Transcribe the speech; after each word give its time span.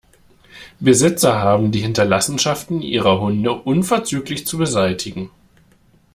Besitzer 0.79 1.41
haben 1.43 1.69
die 1.71 1.81
Hinterlassenschaften 1.81 2.81
ihrer 2.81 3.19
Hunde 3.21 3.51
unverzüglich 3.53 4.47
zu 4.47 4.57
beseitigen. 4.57 5.29